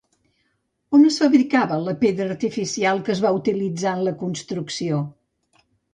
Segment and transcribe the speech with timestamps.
[0.99, 5.03] On es fabricava la pedra artificial que es va utilitzar en la construcció?